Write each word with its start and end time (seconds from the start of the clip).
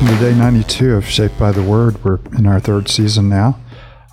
welcome 0.00 0.18
to 0.18 0.32
day 0.32 0.38
92 0.38 0.94
of 0.94 1.04
Shaped 1.04 1.38
by 1.38 1.52
the 1.52 1.62
Word. 1.62 2.02
We're 2.02 2.20
in 2.38 2.46
our 2.46 2.58
third 2.58 2.88
season 2.88 3.28
now. 3.28 3.60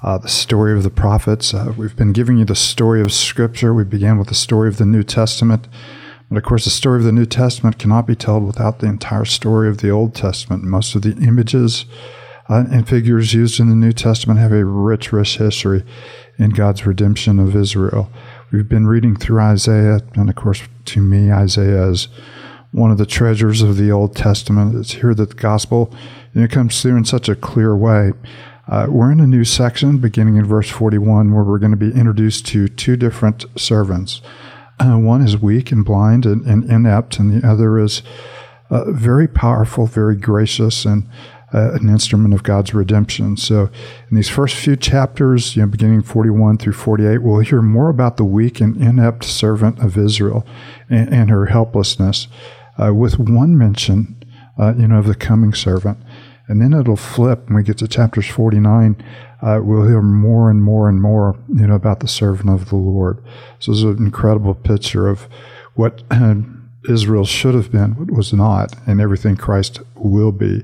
Uh, 0.04 0.18
the 0.18 0.28
story 0.28 0.74
of 0.74 0.84
the 0.84 0.90
prophets. 0.90 1.54
Uh, 1.54 1.74
we've 1.78 1.96
been 1.96 2.12
giving 2.12 2.38
you 2.38 2.44
the 2.44 2.56
story 2.56 3.00
of 3.00 3.14
Scripture. 3.14 3.74
We 3.74 3.86
began 3.86 4.18
with 4.18 4.28
the 4.28 4.36
story 4.36 4.68
of 4.68 4.76
the 4.76 4.86
New 4.86 5.04
Testament. 5.04 5.70
But 6.30 6.40
of 6.40 6.44
course, 6.44 6.66
the 6.66 6.72
story 6.72 7.00
of 7.00 7.06
the 7.06 7.14
New 7.14 7.26
Testament 7.26 7.80
cannot 7.80 8.06
be 8.06 8.18
told 8.18 8.46
without 8.46 8.80
the 8.80 8.88
entire 8.88 9.24
story 9.24 9.70
of 9.70 9.78
the 9.78 9.90
Old 9.90 10.14
Testament. 10.14 10.64
Most 10.64 10.94
of 10.94 11.04
the 11.04 11.16
images 11.26 11.86
uh, 12.50 12.66
and 12.70 12.86
figures 12.86 13.34
used 13.34 13.62
in 13.62 13.70
the 13.70 13.76
New 13.76 13.94
Testament 13.94 14.42
have 14.42 14.52
a 14.52 14.66
rich, 14.66 15.14
rich 15.14 15.38
history 15.38 15.86
in 16.38 16.50
God's 16.50 16.86
redemption 16.86 17.40
of 17.40 17.56
Israel. 17.56 18.12
We've 18.52 18.68
been 18.68 18.88
reading 18.88 19.16
through 19.16 19.40
Isaiah, 19.40 20.02
and 20.16 20.30
of 20.30 20.36
course, 20.36 20.64
to 20.84 21.02
me, 21.02 21.32
Isaiah 21.32 21.88
is 21.88 22.10
one 22.72 22.92
of 22.92 22.98
the 22.98 23.06
treasures 23.06 23.62
of 23.62 23.78
the 23.78 23.92
Old 23.92 24.16
Testament. 24.16 24.76
It's 24.76 24.94
here 24.94 25.14
that 25.14 25.30
the 25.30 25.36
gospel 25.36 25.94
you 26.34 26.42
know, 26.42 26.48
comes 26.48 26.82
through 26.82 26.98
in 26.98 27.06
such 27.06 27.30
a 27.30 27.36
clear 27.36 27.76
way. 27.76 28.12
Uh, 28.68 28.88
we're 28.90 29.12
in 29.12 29.22
a 29.22 29.28
new 29.28 29.46
section 29.46 29.98
beginning 29.98 30.36
in 30.36 30.46
verse 30.46 30.70
41 30.70 31.34
where 31.34 31.44
we're 31.44 31.60
going 31.60 31.72
to 31.72 31.78
be 31.78 31.94
introduced 31.94 32.46
to 32.48 32.68
two 32.68 32.98
different 32.98 33.46
servants. 33.56 34.22
Uh, 34.80 34.98
one 34.98 35.22
is 35.22 35.38
weak 35.38 35.72
and 35.72 35.86
blind 35.86 36.26
and, 36.26 36.46
and, 36.46 36.70
inept, 36.70 37.18
and 37.18 37.42
the 37.42 37.48
other 37.48 37.80
is 37.80 38.04
uh, 38.70 38.92
very 38.92 39.28
powerful, 39.28 39.86
very 39.86 40.16
gracious, 40.16 40.86
and 40.86 41.08
uh, 41.54 41.74
an 41.76 41.90
instrument 41.90 42.34
of 42.34 42.44
God's 42.44 42.74
redemption. 42.74 43.38
So, 43.38 43.70
in 44.10 44.18
these 44.18 44.28
first 44.28 44.56
few 44.56 44.76
chapters, 44.76 45.56
you 45.56 45.62
know, 45.62 45.70
beginning 45.70 46.04
41 46.04 46.58
through 46.58 46.74
48, 46.74 47.20
we'll 47.20 47.40
hear 47.40 47.62
more 47.62 47.88
about 47.88 48.18
the 48.18 48.26
weak 48.26 48.60
and 48.60 48.76
inept 48.76 49.24
servant 49.24 49.80
of 49.80 49.98
Israel 49.98 50.46
and, 50.90 51.12
and 51.12 51.30
her 51.30 51.46
helplessness 51.48 52.28
uh, 52.78 52.94
with 52.94 53.20
one 53.20 53.58
mention, 53.58 54.16
uh, 54.58 54.74
you 54.78 54.88
know, 54.88 55.00
of 55.00 55.08
the 55.08 55.16
coming 55.16 55.54
servant. 55.54 55.98
And 56.48 56.62
then 56.62 56.74
it'll 56.74 56.96
flip 56.96 57.48
when 57.48 57.58
we 57.58 57.64
get 57.64 57.78
to 57.80 57.88
chapters 57.88 58.28
49. 58.28 59.04
Uh, 59.42 59.60
we'll 59.62 59.88
hear 59.88 60.02
more 60.02 60.50
and 60.50 60.64
more 60.64 60.88
and 60.90 61.02
more, 61.02 61.38
you 61.50 61.68
know, 61.68 61.76
about 61.76 62.00
the 62.00 62.08
servant 62.08 62.50
of 62.50 62.70
the 62.70 62.76
Lord. 62.76 63.24
So 63.60 63.74
it's 63.74 63.82
an 63.82 63.98
incredible 63.98 64.56
picture 64.56 65.08
of 65.08 65.28
what 65.76 66.04
uh, 66.10 66.36
Israel 66.90 67.26
should 67.26 67.54
have 67.54 67.72
been, 67.72 67.96
what 67.96 68.12
was 68.12 68.34
not, 68.34 68.74
and 68.88 69.02
everything 69.02 69.36
Christ 69.36 69.82
will 69.96 70.32
be, 70.32 70.64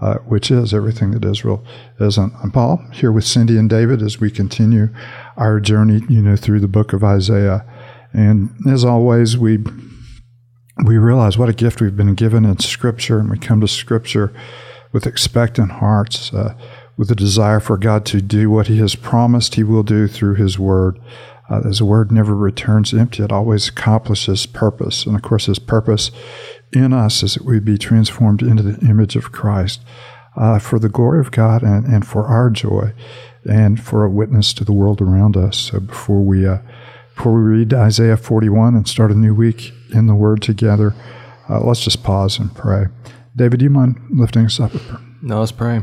uh, 0.00 0.16
which 0.18 0.50
is 0.50 0.74
everything 0.74 1.12
that 1.12 1.24
Israel 1.24 1.64
isn't. 1.98 2.32
I'm 2.42 2.50
Paul 2.50 2.84
here 2.92 3.10
with 3.10 3.24
Cindy 3.24 3.56
and 3.56 3.70
David 3.70 4.02
as 4.02 4.20
we 4.20 4.30
continue 4.30 4.88
our 5.36 5.60
journey, 5.60 6.02
you 6.08 6.20
know, 6.20 6.36
through 6.36 6.60
the 6.60 6.68
book 6.68 6.92
of 6.92 7.02
Isaiah. 7.02 7.64
And 8.12 8.50
as 8.68 8.84
always, 8.84 9.38
we 9.38 9.58
we 10.84 10.96
realize 10.98 11.36
what 11.36 11.48
a 11.48 11.54
gift 11.54 11.80
we've 11.80 11.96
been 11.96 12.14
given 12.14 12.44
in 12.44 12.58
Scripture, 12.58 13.18
and 13.18 13.30
we 13.30 13.38
come 13.38 13.60
to 13.60 13.68
Scripture 13.68 14.32
with 14.90 15.06
expectant 15.06 15.72
hearts, 15.72 16.32
uh, 16.32 16.54
with 16.96 17.10
a 17.10 17.14
desire 17.14 17.60
for 17.60 17.76
God 17.76 18.04
to 18.06 18.20
do 18.20 18.50
what 18.50 18.68
He 18.68 18.78
has 18.78 18.94
promised 18.94 19.54
He 19.54 19.64
will 19.64 19.82
do 19.82 20.06
through 20.06 20.36
His 20.36 20.58
Word. 20.58 20.98
Uh, 21.48 21.62
His 21.62 21.82
Word 21.82 22.10
never 22.10 22.34
returns 22.34 22.94
empty, 22.94 23.22
it 23.22 23.32
always 23.32 23.68
accomplishes 23.68 24.46
purpose. 24.46 25.06
And 25.06 25.14
of 25.14 25.22
course, 25.22 25.46
His 25.46 25.58
purpose 25.58 26.10
in 26.72 26.92
us 26.92 27.22
is 27.22 27.34
that 27.34 27.44
we 27.44 27.60
be 27.60 27.76
transformed 27.76 28.42
into 28.42 28.62
the 28.62 28.86
image 28.86 29.14
of 29.14 29.32
Christ 29.32 29.80
uh, 30.36 30.58
for 30.58 30.78
the 30.78 30.88
glory 30.88 31.20
of 31.20 31.30
God 31.30 31.62
and, 31.62 31.84
and 31.86 32.06
for 32.06 32.26
our 32.26 32.48
joy 32.48 32.92
and 33.44 33.82
for 33.82 34.04
a 34.04 34.10
witness 34.10 34.54
to 34.54 34.64
the 34.64 34.72
world 34.72 35.00
around 35.00 35.36
us. 35.36 35.58
So 35.58 35.80
before 35.80 36.22
we 36.22 36.46
uh, 36.46 36.58
before 37.14 37.34
we 37.34 37.42
read 37.42 37.74
Isaiah 37.74 38.16
41 38.16 38.74
and 38.74 38.88
start 38.88 39.10
a 39.10 39.14
new 39.14 39.34
week 39.34 39.72
in 39.94 40.06
the 40.06 40.14
Word 40.14 40.42
together, 40.42 40.94
uh, 41.48 41.60
let's 41.60 41.80
just 41.80 42.02
pause 42.02 42.38
and 42.38 42.54
pray. 42.54 42.86
David, 43.34 43.60
do 43.60 43.64
you 43.64 43.70
mind 43.70 44.00
lifting 44.10 44.44
us 44.44 44.60
up? 44.60 44.72
No, 45.22 45.40
let's 45.40 45.52
pray. 45.52 45.82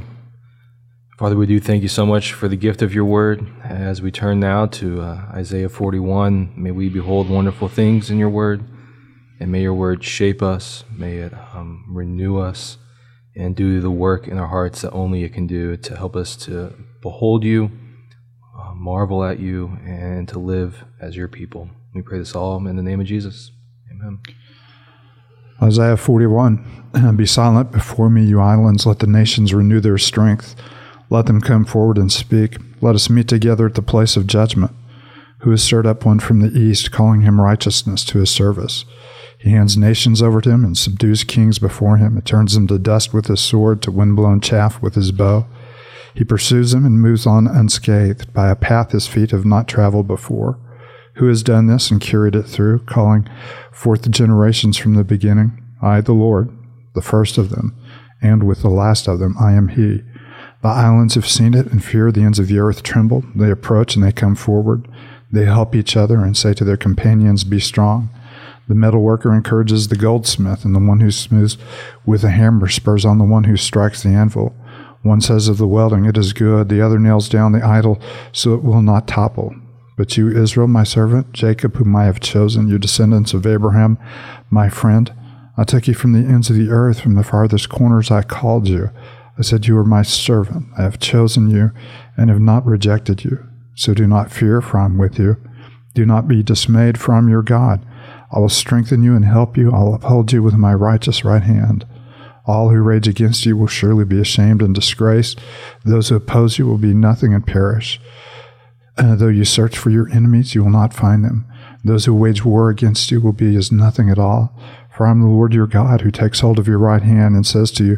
Father, 1.19 1.35
we 1.35 1.47
do 1.47 1.59
thank 1.59 1.81
you 1.81 1.89
so 1.89 2.05
much 2.05 2.31
for 2.31 2.47
the 2.47 2.55
gift 2.55 2.81
of 2.81 2.93
your 2.93 3.03
word. 3.03 3.45
As 3.63 4.01
we 4.01 4.09
turn 4.09 4.39
now 4.39 4.67
to 4.67 5.01
uh, 5.01 5.31
Isaiah 5.33 5.67
41, 5.67 6.53
may 6.55 6.71
we 6.71 6.87
behold 6.87 7.29
wonderful 7.29 7.67
things 7.67 8.09
in 8.09 8.17
your 8.17 8.29
word, 8.29 8.63
and 9.37 9.51
may 9.51 9.61
your 9.63 9.73
word 9.73 10.01
shape 10.01 10.41
us, 10.41 10.85
may 10.95 11.17
it 11.17 11.33
um, 11.53 11.85
renew 11.89 12.37
us, 12.37 12.77
and 13.35 13.53
do 13.53 13.81
the 13.81 13.91
work 13.91 14.29
in 14.29 14.37
our 14.37 14.47
hearts 14.47 14.81
that 14.81 14.91
only 14.91 15.23
it 15.25 15.33
can 15.33 15.45
do 15.45 15.75
to 15.75 15.97
help 15.97 16.15
us 16.15 16.37
to 16.37 16.73
behold 17.01 17.43
you, 17.43 17.69
uh, 18.57 18.73
marvel 18.73 19.21
at 19.21 19.39
you, 19.39 19.77
and 19.85 20.27
to 20.29 20.39
live 20.39 20.85
as 21.01 21.17
your 21.17 21.27
people. 21.27 21.69
We 21.93 22.01
pray 22.01 22.19
this 22.19 22.33
all 22.33 22.65
in 22.65 22.77
the 22.77 22.83
name 22.83 23.01
of 23.01 23.07
Jesus. 23.07 23.51
Amen. 24.01 24.19
Isaiah 25.61 25.97
41 25.97 27.15
Be 27.17 27.25
silent 27.25 27.71
before 27.71 28.09
me, 28.09 28.23
you 28.23 28.39
islands. 28.39 28.85
Let 28.85 28.99
the 28.99 29.07
nations 29.07 29.53
renew 29.53 29.79
their 29.79 29.97
strength. 29.97 30.55
Let 31.09 31.25
them 31.25 31.41
come 31.41 31.65
forward 31.65 31.97
and 31.97 32.11
speak. 32.11 32.57
Let 32.81 32.95
us 32.95 33.09
meet 33.09 33.27
together 33.27 33.65
at 33.65 33.75
the 33.75 33.81
place 33.81 34.15
of 34.15 34.27
judgment. 34.27 34.71
Who 35.39 35.51
has 35.51 35.63
stirred 35.63 35.85
up 35.85 36.05
one 36.05 36.19
from 36.19 36.39
the 36.39 36.57
east, 36.57 36.91
calling 36.91 37.21
him 37.21 37.41
righteousness 37.41 38.05
to 38.05 38.19
his 38.19 38.29
service? 38.29 38.85
He 39.37 39.51
hands 39.51 39.77
nations 39.77 40.21
over 40.21 40.41
to 40.41 40.49
him 40.49 40.63
and 40.63 40.77
subdues 40.77 41.23
kings 41.23 41.59
before 41.59 41.97
him. 41.97 42.15
He 42.15 42.21
turns 42.21 42.53
them 42.53 42.67
to 42.67 42.77
dust 42.77 43.13
with 43.13 43.27
his 43.27 43.41
sword, 43.41 43.81
to 43.83 43.91
wind-blown 43.91 44.41
chaff 44.41 44.81
with 44.81 44.95
his 44.95 45.11
bow. 45.11 45.45
He 46.13 46.23
pursues 46.23 46.71
them 46.71 46.85
and 46.85 47.01
moves 47.01 47.25
on 47.25 47.47
unscathed 47.47 48.33
by 48.33 48.49
a 48.49 48.55
path 48.55 48.91
his 48.91 49.07
feet 49.07 49.31
have 49.31 49.45
not 49.45 49.67
traveled 49.67 50.07
before 50.07 50.57
who 51.19 51.27
has 51.27 51.43
done 51.43 51.67
this 51.67 51.91
and 51.91 51.99
carried 51.99 52.33
it 52.33 52.43
through, 52.43 52.79
calling 52.79 53.29
forth 53.73 54.03
the 54.03 54.09
generations 54.09 54.77
from 54.77 54.95
the 54.95 55.03
beginning. 55.03 55.61
I, 55.81 55.99
the 55.99 56.13
Lord, 56.13 56.49
the 56.95 57.01
first 57.01 57.37
of 57.37 57.49
them, 57.49 57.75
and 58.21 58.43
with 58.43 58.61
the 58.61 58.69
last 58.69 59.07
of 59.07 59.19
them, 59.19 59.35
I 59.39 59.51
am 59.51 59.67
He. 59.67 60.01
The 60.61 60.69
islands 60.69 61.15
have 61.15 61.27
seen 61.27 61.53
it 61.53 61.67
and 61.67 61.83
fear. 61.83 62.11
The 62.11 62.23
ends 62.23 62.39
of 62.39 62.47
the 62.47 62.59
earth 62.59 62.83
tremble. 62.83 63.23
They 63.35 63.51
approach 63.51 63.95
and 63.95 64.03
they 64.03 64.13
come 64.13 64.35
forward. 64.35 64.87
They 65.31 65.45
help 65.45 65.75
each 65.75 65.95
other 65.97 66.23
and 66.23 66.35
say 66.35 66.53
to 66.53 66.63
their 66.63 66.77
companions, 66.77 67.43
Be 67.43 67.59
strong. 67.59 68.09
The 68.69 68.75
metal 68.75 69.01
worker 69.01 69.33
encourages 69.33 69.87
the 69.87 69.95
goldsmith, 69.97 70.63
and 70.63 70.73
the 70.73 70.79
one 70.79 71.01
who 71.01 71.11
smooths 71.11 71.57
with 72.05 72.23
a 72.23 72.29
hammer 72.29 72.69
spurs 72.69 73.03
on 73.03 73.17
the 73.17 73.25
one 73.25 73.43
who 73.43 73.57
strikes 73.57 74.03
the 74.03 74.09
anvil. 74.09 74.55
One 75.01 75.19
says 75.19 75.49
of 75.49 75.57
the 75.57 75.67
welding, 75.67 76.05
It 76.05 76.17
is 76.17 76.31
good. 76.31 76.69
The 76.69 76.81
other 76.81 76.99
nails 76.99 77.27
down 77.27 77.51
the 77.51 77.65
idol 77.65 78.01
so 78.31 78.53
it 78.53 78.63
will 78.63 78.81
not 78.81 79.05
topple. 79.05 79.53
But 79.99 80.15
you, 80.15 80.29
Israel, 80.29 80.69
my 80.69 80.85
servant, 80.85 81.33
Jacob, 81.33 81.75
whom 81.75 81.93
I 81.93 82.05
have 82.05 82.21
chosen, 82.21 82.69
you 82.69 82.79
descendants 82.79 83.33
of 83.33 83.45
Abraham, 83.45 83.97
my 84.49 84.69
friend, 84.69 85.13
I 85.57 85.65
took 85.65 85.89
you 85.89 85.93
from 85.93 86.13
the 86.13 86.25
ends 86.25 86.49
of 86.49 86.55
the 86.55 86.69
earth, 86.69 87.01
from 87.01 87.15
the 87.15 87.23
farthest 87.25 87.67
corners 87.67 88.09
I 88.09 88.21
called 88.21 88.69
you. 88.69 88.91
I 89.37 89.41
said, 89.41 89.67
You 89.67 89.77
are 89.77 89.83
my 89.83 90.03
servant. 90.03 90.67
I 90.77 90.83
have 90.83 90.99
chosen 90.99 91.51
you 91.51 91.71
and 92.15 92.29
have 92.29 92.39
not 92.39 92.65
rejected 92.65 93.25
you. 93.25 93.45
So 93.75 93.93
do 93.93 94.07
not 94.07 94.31
fear, 94.31 94.61
for 94.61 94.77
I 94.77 94.85
am 94.85 94.97
with 94.97 95.19
you. 95.19 95.35
Do 95.95 96.05
not 96.05 96.29
be 96.29 96.43
dismayed, 96.43 96.97
for 96.97 97.13
I 97.13 97.17
am 97.17 97.27
your 97.27 97.43
God. 97.43 97.85
I 98.31 98.39
will 98.39 98.47
strengthen 98.47 99.03
you 99.03 99.17
and 99.17 99.25
help 99.25 99.57
you. 99.57 99.73
I'll 99.73 99.93
uphold 99.93 100.31
you 100.31 100.41
with 100.41 100.53
my 100.53 100.73
righteous 100.73 101.25
right 101.25 101.43
hand. 101.43 101.85
All 102.45 102.69
who 102.69 102.79
rage 102.79 103.09
against 103.09 103.45
you 103.45 103.57
will 103.57 103.67
surely 103.67 104.05
be 104.05 104.21
ashamed 104.21 104.61
and 104.61 104.73
disgraced. 104.73 105.41
Those 105.83 106.07
who 106.07 106.15
oppose 106.15 106.57
you 106.57 106.65
will 106.65 106.77
be 106.77 106.93
nothing 106.93 107.33
and 107.33 107.45
perish. 107.45 107.99
Uh, 108.99 109.15
though 109.15 109.29
you 109.29 109.45
search 109.45 109.77
for 109.77 109.89
your 109.89 110.09
enemies, 110.09 110.53
you 110.53 110.61
will 110.61 110.71
not 110.71 110.93
find 110.93 111.23
them. 111.23 111.45
Those 111.85 112.03
who 112.03 112.13
wage 112.13 112.43
war 112.43 112.69
against 112.69 113.11
you 113.11 113.21
will 113.21 113.31
be 113.31 113.55
as 113.55 113.71
nothing 113.71 114.09
at 114.09 114.19
all. 114.19 114.53
For 114.91 115.07
I 115.07 115.11
am 115.11 115.21
the 115.21 115.27
Lord 115.27 115.53
your 115.53 115.67
God, 115.67 116.01
who 116.01 116.11
takes 116.11 116.41
hold 116.41 116.59
of 116.59 116.67
your 116.67 116.79
right 116.79 117.01
hand 117.01 117.33
and 117.35 117.47
says 117.47 117.71
to 117.71 117.85
you, 117.85 117.97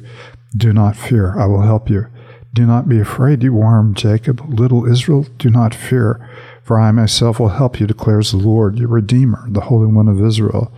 Do 0.55 0.71
not 0.71 0.95
fear, 0.95 1.39
I 1.39 1.47
will 1.47 1.63
help 1.63 1.89
you. 1.89 2.05
Do 2.53 2.67
not 2.67 2.87
be 2.87 2.99
afraid, 2.99 3.41
you 3.41 3.53
worm 3.53 3.95
Jacob. 3.95 4.47
Little 4.47 4.85
Israel, 4.85 5.25
do 5.39 5.49
not 5.49 5.73
fear, 5.73 6.29
for 6.63 6.79
I 6.79 6.91
myself 6.91 7.39
will 7.39 7.49
help 7.49 7.79
you, 7.79 7.87
declares 7.87 8.31
the 8.31 8.37
Lord, 8.37 8.77
your 8.77 8.87
Redeemer, 8.87 9.45
the 9.49 9.61
Holy 9.61 9.87
One 9.87 10.07
of 10.07 10.23
Israel. 10.23 10.71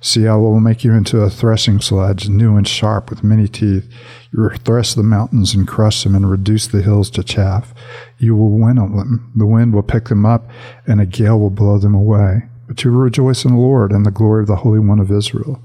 See, 0.00 0.26
I 0.26 0.36
will 0.36 0.60
make 0.60 0.84
you 0.84 0.92
into 0.92 1.20
a 1.20 1.30
threshing 1.30 1.80
sledge, 1.80 2.28
new 2.28 2.56
and 2.56 2.66
sharp, 2.66 3.10
with 3.10 3.24
many 3.24 3.48
teeth. 3.48 3.90
You 4.32 4.42
will 4.42 4.50
thresh 4.50 4.94
the 4.94 5.02
mountains 5.02 5.54
and 5.54 5.66
crush 5.66 6.04
them, 6.04 6.14
and 6.14 6.30
reduce 6.30 6.66
the 6.66 6.82
hills 6.82 7.10
to 7.10 7.22
chaff. 7.22 7.74
You 8.18 8.36
will 8.36 8.50
winnow 8.50 8.88
them. 8.88 9.32
The 9.34 9.46
wind 9.46 9.74
will 9.74 9.82
pick 9.82 10.08
them 10.08 10.24
up, 10.24 10.48
and 10.86 11.00
a 11.00 11.06
gale 11.06 11.38
will 11.40 11.50
blow 11.50 11.78
them 11.78 11.94
away. 11.94 12.44
But 12.66 12.84
you 12.84 12.92
will 12.92 13.00
rejoice 13.00 13.44
in 13.44 13.52
the 13.52 13.60
Lord 13.60 13.92
and 13.92 14.06
the 14.06 14.10
glory 14.10 14.42
of 14.42 14.46
the 14.46 14.56
Holy 14.56 14.78
One 14.78 15.00
of 15.00 15.10
Israel. 15.10 15.62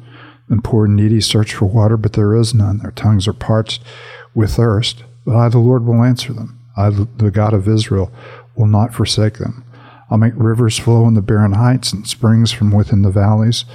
And 0.49 0.63
poor 0.63 0.87
needy 0.87 1.21
search 1.21 1.53
for 1.53 1.65
water, 1.65 1.97
but 1.97 2.13
there 2.13 2.35
is 2.35 2.53
none. 2.53 2.79
Their 2.79 2.91
tongues 2.91 3.27
are 3.27 3.33
parched 3.33 3.83
with 4.33 4.55
thirst. 4.55 5.03
But 5.25 5.35
I, 5.35 5.49
the 5.49 5.59
Lord, 5.59 5.85
will 5.85 6.03
answer 6.03 6.33
them. 6.33 6.59
I, 6.77 6.89
the 6.89 7.31
God 7.31 7.53
of 7.53 7.67
Israel, 7.67 8.11
will 8.55 8.67
not 8.67 8.93
forsake 8.93 9.37
them. 9.37 9.63
I'll 10.09 10.17
make 10.17 10.33
rivers 10.35 10.77
flow 10.77 11.07
in 11.07 11.15
the 11.15 11.21
barren 11.21 11.53
heights 11.53 11.91
and 11.91 12.07
springs 12.07 12.51
from 12.51 12.71
within 12.71 13.01
the 13.01 13.09
valleys 13.09 13.65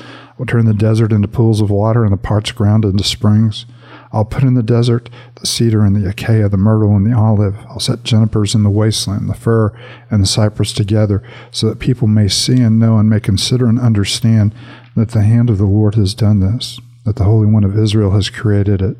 I'll 0.41 0.47
turn 0.47 0.65
the 0.65 0.73
desert 0.73 1.13
into 1.13 1.29
pools 1.29 1.61
of 1.61 1.69
water 1.69 2.03
and 2.03 2.11
the 2.11 2.17
parched 2.17 2.57
ground 2.57 2.87
into 2.87 3.05
springs. 3.05 3.67
I'll 4.11 4.25
put 4.25 4.43
in 4.43 4.55
the 4.55 4.63
desert 4.63 5.11
the 5.39 5.47
cedar 5.47 5.85
and 5.85 5.95
the 5.95 6.09
acacia, 6.09 6.49
the 6.49 6.57
myrtle 6.57 6.97
and 6.97 7.07
the 7.07 7.15
olive. 7.15 7.57
I'll 7.69 7.79
set 7.79 8.05
junipers 8.05 8.55
in 8.55 8.63
the 8.63 8.71
wasteland, 8.71 9.29
the 9.29 9.35
fir 9.35 9.79
and 10.11 10.23
the 10.23 10.27
cypress 10.27 10.73
together, 10.73 11.23
so 11.51 11.69
that 11.69 11.79
people 11.79 12.09
may 12.09 12.27
see 12.27 12.59
and 12.63 12.79
know 12.79 12.97
and 12.97 13.11
may 13.11 13.21
consider 13.21 13.67
and 13.67 13.79
understand 13.79 14.55
that 14.97 15.11
the 15.11 15.23
hand 15.23 15.51
of 15.51 15.59
the 15.59 15.67
Lord 15.67 15.95
has 15.97 16.15
done 16.15 16.41
this, 16.41 16.81
that 17.05 17.17
the 17.17 17.25
Holy 17.25 17.47
One 17.47 17.63
of 17.63 17.79
Israel 17.79 18.13
has 18.13 18.31
created 18.31 18.81
it. 18.81 18.97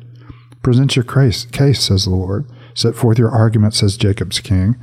Present 0.61 0.95
your 0.95 1.03
case, 1.03 1.45
case, 1.45 1.81
says 1.81 2.05
the 2.05 2.11
Lord. 2.11 2.45
Set 2.75 2.95
forth 2.95 3.17
your 3.17 3.31
argument, 3.31 3.73
says 3.73 3.97
Jacob's 3.97 4.39
king. 4.39 4.75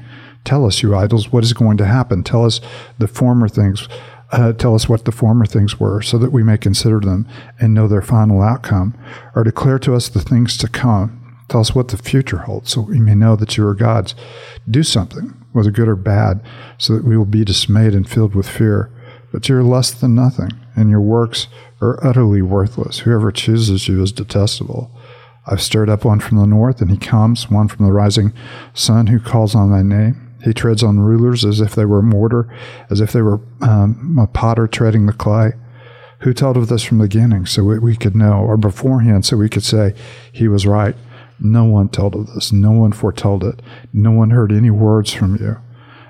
Tell 0.44 0.64
us, 0.66 0.82
you 0.82 0.94
idols, 0.94 1.32
what 1.32 1.44
is 1.44 1.52
going 1.52 1.76
to 1.78 1.86
happen. 1.86 2.22
Tell 2.22 2.44
us 2.44 2.60
the 2.98 3.08
former 3.08 3.48
things. 3.48 3.88
Uh, 4.30 4.52
tell 4.52 4.74
us 4.74 4.88
what 4.88 5.04
the 5.04 5.12
former 5.12 5.46
things 5.46 5.80
were, 5.80 6.02
so 6.02 6.18
that 6.18 6.32
we 6.32 6.42
may 6.42 6.58
consider 6.58 7.00
them 7.00 7.26
and 7.58 7.72
know 7.72 7.88
their 7.88 8.02
final 8.02 8.42
outcome, 8.42 8.94
or 9.34 9.42
declare 9.42 9.78
to 9.78 9.94
us 9.94 10.08
the 10.08 10.20
things 10.20 10.56
to 10.58 10.68
come. 10.68 11.14
Tell 11.48 11.60
us 11.60 11.74
what 11.74 11.88
the 11.88 11.96
future 11.96 12.38
holds, 12.38 12.72
so 12.72 12.82
we 12.82 13.00
may 13.00 13.14
know 13.14 13.36
that 13.36 13.56
you 13.56 13.66
are 13.66 13.74
gods. 13.74 14.14
Do 14.70 14.82
something, 14.82 15.34
whether 15.52 15.70
good 15.70 15.88
or 15.88 15.96
bad, 15.96 16.42
so 16.76 16.94
that 16.94 17.04
we 17.04 17.16
will 17.16 17.24
be 17.24 17.42
dismayed 17.42 17.94
and 17.94 18.08
filled 18.08 18.34
with 18.34 18.48
fear. 18.48 18.90
But 19.32 19.48
you're 19.48 19.62
less 19.62 19.92
than 19.92 20.14
nothing, 20.14 20.50
and 20.76 20.90
your 20.90 21.00
works 21.00 21.48
are 21.80 22.04
utterly 22.06 22.42
worthless. 22.42 23.00
Whoever 23.00 23.32
chooses 23.32 23.88
you 23.88 24.02
is 24.02 24.12
detestable. 24.12 24.90
I've 25.46 25.62
stirred 25.62 25.88
up 25.88 26.04
one 26.04 26.20
from 26.20 26.36
the 26.36 26.46
north, 26.46 26.82
and 26.82 26.90
he 26.90 26.98
comes, 26.98 27.50
one 27.50 27.68
from 27.68 27.86
the 27.86 27.92
rising 27.92 28.34
sun 28.74 29.06
who 29.06 29.18
calls 29.18 29.54
on 29.54 29.70
my 29.70 29.82
name. 29.82 30.27
He 30.44 30.52
treads 30.52 30.82
on 30.82 31.00
rulers 31.00 31.44
as 31.44 31.60
if 31.60 31.74
they 31.74 31.84
were 31.84 32.02
mortar, 32.02 32.52
as 32.90 33.00
if 33.00 33.12
they 33.12 33.22
were 33.22 33.40
um, 33.60 34.18
a 34.20 34.26
potter 34.26 34.66
treading 34.66 35.06
the 35.06 35.12
clay. 35.12 35.52
Who 36.20 36.34
told 36.34 36.56
of 36.56 36.68
this 36.68 36.82
from 36.82 36.98
the 36.98 37.04
beginning 37.04 37.46
so 37.46 37.62
we, 37.62 37.78
we 37.78 37.96
could 37.96 38.16
know, 38.16 38.40
or 38.40 38.56
beforehand 38.56 39.24
so 39.24 39.36
we 39.36 39.48
could 39.48 39.62
say 39.62 39.94
he 40.32 40.48
was 40.48 40.66
right? 40.66 40.96
No 41.40 41.64
one 41.64 41.88
told 41.88 42.16
of 42.16 42.34
this. 42.34 42.52
No 42.52 42.72
one 42.72 42.92
foretold 42.92 43.44
it. 43.44 43.62
No 43.92 44.10
one 44.10 44.30
heard 44.30 44.50
any 44.50 44.70
words 44.70 45.12
from 45.12 45.36
you. 45.36 45.58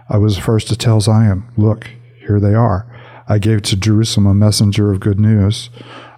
I 0.09 0.17
was 0.17 0.37
the 0.37 0.43
first 0.43 0.69
to 0.69 0.77
tell 0.77 1.01
Zion, 1.01 1.45
Look, 1.57 1.91
here 2.21 2.41
they 2.41 2.55
are. 2.55 2.87
I 3.29 3.39
gave 3.39 3.61
to 3.63 3.77
Jerusalem 3.77 4.27
a 4.27 4.35
messenger 4.35 4.91
of 4.91 5.01
good 5.01 5.21
news. 5.21 5.69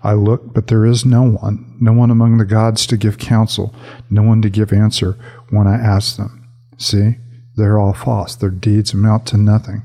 I 0.03 0.13
looked, 0.13 0.55
but 0.55 0.69
there 0.69 0.87
is 0.87 1.05
no 1.05 1.23
one, 1.23 1.77
no 1.81 1.93
one 1.93 2.11
among 2.11 2.39
the 2.39 2.45
gods 2.45 2.87
to 2.87 2.97
give 2.97 3.19
counsel, 3.19 3.75
no 4.09 4.23
one 4.23 4.41
to 4.43 4.49
give 4.49 4.73
answer 4.73 5.19
when 5.51 5.67
I 5.67 5.75
ask 5.75 6.17
them. 6.17 6.49
See, 6.79 7.17
they're 7.57 7.79
all 7.79 7.93
false. 7.93 8.35
Their 8.37 8.51
deeds 8.51 8.93
amount 8.93 9.27
to 9.29 9.37
nothing. 9.37 9.83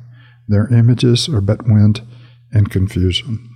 Their 0.48 0.68
images 0.74 1.28
are 1.28 1.42
but 1.42 1.66
wind 1.68 2.02
and 2.52 2.70
confusion. 2.70 3.50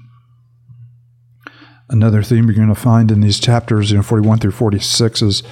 Another 1.89 2.21
theme 2.21 2.45
you're 2.45 2.56
going 2.56 2.67
to 2.67 2.75
find 2.75 3.11
in 3.11 3.21
these 3.21 3.39
chapters, 3.39 3.91
you 3.91 3.97
know, 3.97 4.03
41 4.03 4.39
through 4.39 4.51
46, 4.51 5.21
is, 5.21 5.44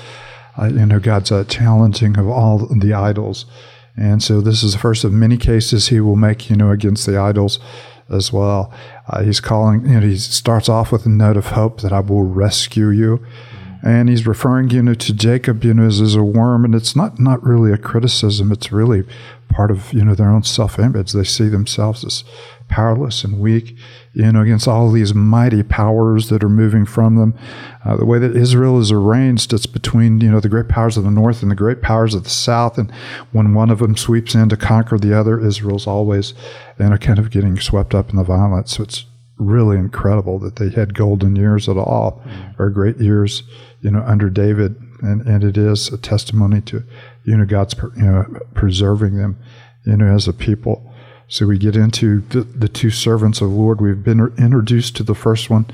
uh, 0.60 0.66
you 0.66 0.86
know, 0.86 1.00
God's 1.00 1.32
uh, 1.32 1.44
challenging 1.46 2.18
of 2.18 2.28
all 2.28 2.68
the 2.68 2.94
idols. 2.94 3.46
And 3.96 4.22
so 4.22 4.42
this 4.42 4.62
is 4.62 4.74
the 4.74 4.80
first 4.80 5.04
of 5.04 5.12
many 5.12 5.38
cases 5.38 5.88
he 5.88 6.00
will 6.00 6.16
make, 6.16 6.50
you 6.50 6.56
know, 6.56 6.70
against 6.70 7.08
the 7.08 7.18
idols 7.18 7.60
as 8.10 8.32
well. 8.32 8.72
Uh, 9.08 9.24
he's 9.24 9.40
calling, 9.40 9.86
you 9.86 10.00
know, 10.00 10.08
he 10.08 10.18
starts 10.18 10.70
off 10.70 10.92
with 10.92 11.06
a 11.06 11.10
note 11.10 11.38
of 11.38 11.48
hope 11.48 11.82
that 11.82 11.92
I 11.92 12.02
will 12.02 12.24
rescue 12.24 12.90
you. 12.90 13.26
And 13.84 14.10
he's 14.10 14.28
referring, 14.28 14.70
you 14.72 14.82
know, 14.82 14.96
to 14.96 15.14
Jacob, 15.14 15.64
you 15.64 15.74
know, 15.74 15.86
as, 15.86 16.02
as 16.02 16.16
a 16.16 16.24
worm. 16.24 16.66
And 16.66 16.76
it's 16.76 16.96
not, 16.96 17.20
not 17.20 17.44
really 17.44 17.72
a 17.72 17.78
criticism. 17.78 18.52
It's 18.52 18.72
really 18.72 19.04
part 19.50 19.72
of, 19.72 19.94
you 19.94 20.04
know, 20.04 20.16
their 20.16 20.30
own 20.30 20.44
self-image. 20.44 21.14
They 21.14 21.24
see 21.24 21.48
themselves 21.48 22.04
as 22.04 22.24
powerless 22.68 23.24
and 23.24 23.40
weak, 23.40 23.78
you 24.14 24.30
know, 24.32 24.42
against 24.42 24.68
all 24.68 24.92
these 24.92 25.14
mighty 25.14 25.64
powers 25.64 26.28
that 26.30 26.44
are 26.44 26.50
moving 26.50 26.86
from 26.86 27.16
them. 27.16 27.34
Uh, 27.86 27.96
the 27.96 28.06
way 28.06 28.20
that 28.20 28.36
Israel 28.36 28.80
is 28.80 28.92
arranged, 28.92 29.54
it's 29.54 29.66
between, 29.66 30.20
you 30.20 30.30
know, 30.30 30.42
the 30.42 30.50
great 30.50 30.68
powers 30.68 30.98
of 30.98 31.06
the 31.06 31.12
north 31.12 31.42
and 31.42 31.50
the 31.50 31.56
great 31.56 31.82
powers 31.82 32.14
of 32.14 32.24
the 32.24 32.30
south. 32.30 32.78
And 32.78 32.92
when 33.32 33.54
one 33.54 33.70
of 33.70 33.80
them 33.80 33.96
sweeps 33.96 34.36
in 34.36 34.50
to 34.50 34.58
conquer 34.58 34.98
the 34.98 35.18
other, 35.18 35.40
Israel's 35.40 35.88
always, 35.88 36.34
you 36.78 36.90
know, 36.90 36.98
kind 36.98 37.20
of 37.20 37.32
getting 37.32 37.58
swept 37.58 37.96
up 37.96 38.10
in 38.10 38.18
the 38.18 38.24
violence. 38.24 38.76
So 38.76 38.84
it's 38.84 39.06
really 39.38 39.78
incredible 39.78 40.40
that 40.40 40.56
they 40.56 40.70
had 40.70 40.94
golden 40.94 41.36
years 41.36 41.70
at 41.70 41.78
all, 41.78 42.22
mm-hmm. 42.26 42.62
or 42.62 42.70
great 42.70 42.98
years, 42.98 43.44
you 43.82 43.92
know, 43.92 44.04
under 44.06 44.30
David. 44.30 44.76
And, 45.02 45.22
and 45.28 45.44
it 45.44 45.58
is 45.58 45.90
a 45.90 45.98
testimony 45.98 46.62
to, 46.62 46.84
you 47.24 47.38
know, 47.38 47.46
God's, 47.46 47.76
you 47.96 48.04
know, 48.04 48.26
preserving 48.56 49.18
them, 49.18 49.38
you 49.86 49.96
know, 49.96 50.08
as 50.08 50.28
a 50.28 50.34
people. 50.34 50.92
So 51.28 51.46
we 51.46 51.58
get 51.58 51.76
into 51.76 52.22
the, 52.22 52.42
the 52.42 52.70
two 52.70 52.90
servants 52.90 53.42
of 53.42 53.50
the 53.50 53.56
Lord. 53.56 53.82
We've 53.82 54.04
been 54.04 54.34
introduced 54.38 54.96
to 54.96 55.04
the 55.04 55.14
first 55.14 55.50
one, 55.50 55.66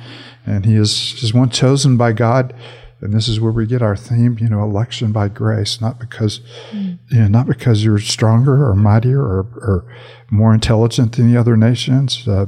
and 0.45 0.66
he 0.66 0.75
is, 0.75 1.24
is 1.24 1.33
one 1.33 1.50
chosen 1.50 1.95
by 1.95 2.12
God. 2.12 2.54
And 3.01 3.13
this 3.13 3.27
is 3.27 3.39
where 3.39 3.51
we 3.51 3.66
get 3.66 3.81
our 3.81 3.95
theme, 3.95 4.38
you 4.39 4.50
know, 4.50 4.63
election 4.63 5.12
by 5.12 5.27
grace, 5.27 5.80
not 5.80 6.00
because, 6.00 6.39
mm. 6.71 6.98
you 7.09 7.19
know, 7.19 7.27
not 7.27 7.48
because 7.48 7.83
you're 7.83 8.00
stronger 8.00 8.66
or 8.66 8.75
mightier 8.75 9.21
or, 9.21 9.42
or 9.57 9.95
more 10.31 10.54
intelligent 10.54 11.16
than 11.16 11.31
the 11.31 11.38
other 11.38 11.57
nations. 11.57 12.27
Uh, 12.27 12.48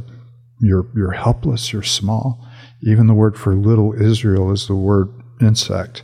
you're 0.60 0.88
you're 0.96 1.12
helpless. 1.12 1.74
You're 1.74 1.84
small. 1.84 2.46
Even 2.82 3.08
the 3.08 3.14
word 3.14 3.38
for 3.38 3.56
little 3.56 3.94
Israel 3.94 4.52
is 4.52 4.68
the 4.68 4.76
word 4.76 5.10
insect. 5.42 6.04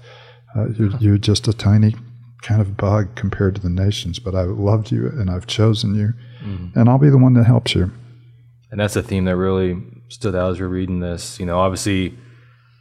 Uh, 0.55 0.69
you're, 0.69 0.97
you're 0.97 1.17
just 1.17 1.47
a 1.47 1.53
tiny 1.53 1.95
kind 2.41 2.59
of 2.59 2.75
bug 2.75 3.15
compared 3.15 3.55
to 3.55 3.61
the 3.61 3.69
nations. 3.69 4.19
But 4.19 4.35
I've 4.35 4.49
loved 4.49 4.91
you, 4.91 5.07
and 5.07 5.29
I've 5.29 5.47
chosen 5.47 5.95
you 5.95 6.13
mm-hmm. 6.43 6.77
and 6.77 6.89
I'll 6.89 6.97
be 6.97 7.09
the 7.09 7.17
one 7.17 7.33
that 7.33 7.45
helps 7.45 7.75
you. 7.75 7.91
And 8.69 8.79
that's 8.79 8.95
a 8.95 9.03
theme 9.03 9.25
that 9.25 9.35
really 9.35 9.81
stood 10.07 10.35
out 10.35 10.51
as 10.51 10.59
we're 10.59 10.67
reading 10.67 10.99
this. 10.99 11.39
You 11.39 11.45
know, 11.45 11.59
obviously, 11.59 12.17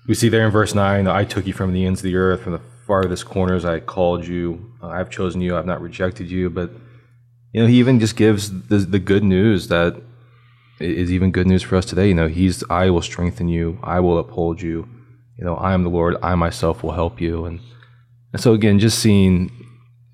we 0.06 0.14
see 0.14 0.28
there 0.28 0.44
in 0.44 0.50
verse 0.50 0.74
9, 0.74 1.06
I 1.06 1.24
took 1.24 1.46
you 1.46 1.52
from 1.52 1.72
the 1.72 1.84
ends 1.84 2.00
of 2.00 2.04
the 2.04 2.16
earth, 2.16 2.42
from 2.42 2.52
the 2.52 2.60
farthest 2.86 3.26
corners, 3.26 3.64
I 3.64 3.80
called 3.80 4.26
you. 4.26 4.72
Uh, 4.82 4.88
I've 4.88 5.10
chosen 5.10 5.40
you, 5.40 5.56
I've 5.56 5.66
not 5.66 5.80
rejected 5.80 6.30
you. 6.30 6.50
But, 6.50 6.70
you 7.52 7.60
know, 7.60 7.66
he 7.66 7.78
even 7.78 8.00
just 8.00 8.16
gives 8.16 8.66
the, 8.68 8.78
the 8.78 8.98
good 8.98 9.24
news 9.24 9.68
that 9.68 10.00
is 10.80 11.12
even 11.12 11.30
good 11.30 11.46
news 11.46 11.62
for 11.62 11.76
us 11.76 11.84
today. 11.84 12.08
You 12.08 12.14
know, 12.14 12.28
he's, 12.28 12.64
I 12.70 12.90
will 12.90 13.02
strengthen 13.02 13.48
you, 13.48 13.78
I 13.82 14.00
will 14.00 14.18
uphold 14.18 14.62
you. 14.62 14.88
You 15.38 15.44
know, 15.44 15.56
I 15.56 15.72
am 15.72 15.84
the 15.84 15.90
Lord, 15.90 16.16
I 16.22 16.34
myself 16.34 16.82
will 16.82 16.92
help 16.92 17.20
you. 17.20 17.46
And, 17.46 17.60
and 18.32 18.42
so, 18.42 18.52
again, 18.52 18.78
just 18.78 18.98
seeing 18.98 19.50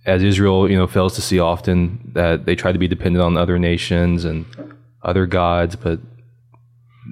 as 0.04 0.22
Israel, 0.22 0.70
you 0.70 0.76
know, 0.76 0.86
fails 0.86 1.14
to 1.16 1.22
see 1.22 1.40
often 1.40 2.12
that 2.14 2.46
they 2.46 2.54
try 2.54 2.70
to 2.70 2.78
be 2.78 2.86
dependent 2.86 3.24
on 3.24 3.36
other 3.36 3.58
nations 3.58 4.24
and 4.24 4.46
other 5.02 5.26
gods, 5.26 5.74
but 5.74 5.98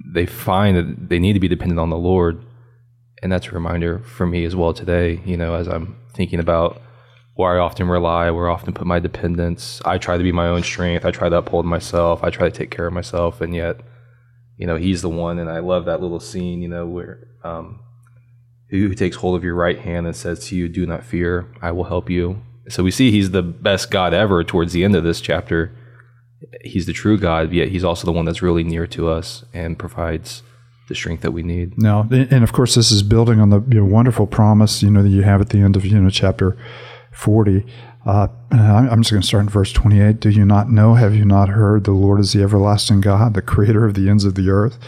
they 0.06 0.26
find 0.26 0.76
that 0.76 1.08
they 1.08 1.18
need 1.18 1.32
to 1.32 1.40
be 1.40 1.48
dependent 1.48 1.80
on 1.80 1.90
the 1.90 1.96
Lord. 1.96 2.44
And 3.20 3.32
that's 3.32 3.48
a 3.48 3.50
reminder 3.50 3.98
for 4.00 4.26
me 4.26 4.44
as 4.44 4.54
well 4.54 4.72
today, 4.72 5.20
you 5.24 5.36
know, 5.36 5.54
as 5.54 5.66
I'm 5.66 5.96
thinking 6.14 6.38
about 6.38 6.80
where 7.34 7.56
I 7.56 7.58
often 7.58 7.88
rely, 7.88 8.30
where 8.30 8.48
I 8.48 8.52
often 8.52 8.72
put 8.72 8.86
my 8.86 9.00
dependence. 9.00 9.82
I 9.84 9.98
try 9.98 10.16
to 10.16 10.22
be 10.22 10.32
my 10.32 10.46
own 10.46 10.62
strength. 10.62 11.04
I 11.04 11.10
try 11.10 11.28
to 11.28 11.36
uphold 11.36 11.66
myself. 11.66 12.22
I 12.22 12.30
try 12.30 12.48
to 12.48 12.56
take 12.56 12.70
care 12.70 12.86
of 12.86 12.92
myself. 12.92 13.40
And 13.40 13.54
yet, 13.54 13.80
you 14.56 14.66
know, 14.66 14.76
he's 14.76 15.02
the 15.02 15.08
one. 15.08 15.38
And 15.38 15.50
I 15.50 15.58
love 15.58 15.84
that 15.86 16.00
little 16.00 16.20
scene, 16.20 16.62
you 16.62 16.68
know, 16.68 16.86
where 16.86 17.26
um, 17.42 17.80
who 18.70 18.94
takes 18.94 19.16
hold 19.16 19.36
of 19.36 19.42
your 19.42 19.56
right 19.56 19.78
hand 19.78 20.06
and 20.06 20.14
says 20.14 20.46
to 20.48 20.56
you, 20.56 20.68
Do 20.68 20.86
not 20.86 21.04
fear, 21.04 21.52
I 21.60 21.72
will 21.72 21.84
help 21.84 22.08
you. 22.08 22.40
So 22.68 22.82
we 22.82 22.90
see 22.90 23.10
he's 23.10 23.32
the 23.32 23.42
best 23.42 23.90
God 23.90 24.14
ever 24.14 24.42
towards 24.44 24.72
the 24.72 24.84
end 24.84 24.94
of 24.94 25.04
this 25.04 25.20
chapter. 25.20 25.76
He's 26.62 26.86
the 26.86 26.92
true 26.92 27.18
God, 27.18 27.52
yet 27.52 27.68
he's 27.68 27.84
also 27.84 28.06
the 28.06 28.12
one 28.12 28.24
that's 28.24 28.42
really 28.42 28.64
near 28.64 28.86
to 28.88 29.08
us 29.08 29.44
and 29.52 29.78
provides 29.78 30.42
the 30.88 30.94
strength 30.94 31.22
that 31.22 31.32
we 31.32 31.42
need. 31.42 31.78
Now, 31.78 32.06
and 32.10 32.44
of 32.44 32.52
course, 32.52 32.74
this 32.74 32.92
is 32.92 33.02
building 33.02 33.40
on 33.40 33.50
the 33.50 33.60
you 33.68 33.80
know, 33.80 33.84
wonderful 33.84 34.26
promise 34.26 34.82
you 34.82 34.90
know 34.90 35.02
that 35.02 35.08
you 35.08 35.22
have 35.22 35.40
at 35.40 35.48
the 35.48 35.58
end 35.58 35.76
of 35.76 35.84
you 35.84 35.98
know 35.98 36.10
chapter 36.10 36.56
forty. 37.14 37.64
Uh, 38.06 38.28
I'm 38.50 39.02
just 39.02 39.12
going 39.12 39.22
to 39.22 39.26
start 39.26 39.44
in 39.44 39.48
verse 39.48 39.72
28. 39.72 40.20
Do 40.20 40.28
you 40.28 40.44
not 40.44 40.70
know? 40.70 40.92
Have 40.92 41.14
you 41.14 41.24
not 41.24 41.48
heard? 41.48 41.84
The 41.84 41.92
Lord 41.92 42.20
is 42.20 42.34
the 42.34 42.42
everlasting 42.42 43.00
God, 43.00 43.32
the 43.32 43.40
creator 43.40 43.86
of 43.86 43.94
the 43.94 44.10
ends 44.10 44.26
of 44.26 44.34
the 44.34 44.50
earth. 44.50 44.78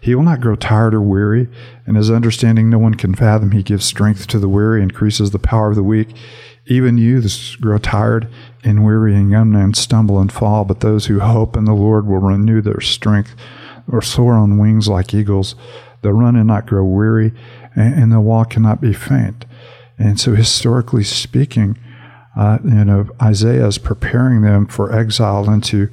He 0.00 0.14
will 0.14 0.24
not 0.24 0.40
grow 0.40 0.56
tired 0.56 0.92
or 0.92 1.00
weary, 1.00 1.48
and 1.86 1.96
his 1.96 2.10
understanding 2.10 2.68
no 2.68 2.78
one 2.78 2.94
can 2.94 3.14
fathom. 3.14 3.52
He 3.52 3.62
gives 3.62 3.84
strength 3.84 4.26
to 4.28 4.38
the 4.38 4.48
weary, 4.48 4.82
increases 4.82 5.30
the 5.30 5.38
power 5.38 5.70
of 5.70 5.76
the 5.76 5.82
weak. 5.82 6.08
Even 6.66 6.98
youths 6.98 7.54
grow 7.56 7.78
tired 7.78 8.28
and 8.64 8.84
weary, 8.84 9.14
and 9.14 9.30
young 9.30 9.52
men 9.52 9.72
stumble 9.74 10.18
and 10.18 10.32
fall, 10.32 10.64
but 10.64 10.80
those 10.80 11.06
who 11.06 11.20
hope 11.20 11.56
in 11.56 11.64
the 11.64 11.72
Lord 11.72 12.06
will 12.06 12.18
renew 12.18 12.60
their 12.60 12.80
strength 12.80 13.36
or 13.90 14.02
soar 14.02 14.34
on 14.34 14.58
wings 14.58 14.88
like 14.88 15.14
eagles. 15.14 15.54
They'll 16.02 16.12
run 16.12 16.36
and 16.36 16.48
not 16.48 16.66
grow 16.66 16.84
weary, 16.84 17.32
and 17.76 18.10
they'll 18.10 18.22
walk 18.22 18.54
and 18.54 18.64
not 18.64 18.80
be 18.80 18.92
faint. 18.92 19.44
And 19.98 20.20
so, 20.20 20.34
historically 20.34 21.04
speaking, 21.04 21.78
uh, 22.36 22.58
you 22.64 22.84
know, 22.84 23.08
Isaiah 23.20 23.66
is 23.66 23.78
preparing 23.78 24.42
them 24.42 24.66
for 24.66 24.92
exile 24.92 25.48
into 25.50 25.88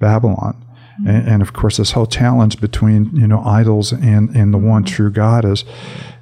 Babylon. 0.00 0.60
Mm-hmm. 1.00 1.08
And, 1.08 1.28
and, 1.28 1.42
of 1.42 1.52
course, 1.52 1.76
this 1.76 1.92
whole 1.92 2.06
challenge 2.06 2.60
between 2.60 3.14
you 3.14 3.26
know 3.26 3.42
idols 3.44 3.92
and, 3.92 4.30
and 4.30 4.52
the 4.52 4.58
one 4.58 4.84
true 4.84 5.10
God 5.10 5.44
is 5.44 5.64